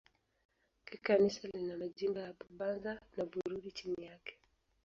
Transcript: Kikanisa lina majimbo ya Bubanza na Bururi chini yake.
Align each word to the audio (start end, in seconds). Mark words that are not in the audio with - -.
Kikanisa 0.85 1.47
lina 1.47 1.77
majimbo 1.81 2.17
ya 2.19 2.33
Bubanza 2.39 2.91
na 3.15 3.23
Bururi 3.29 3.71
chini 3.77 4.05
yake. 4.07 4.33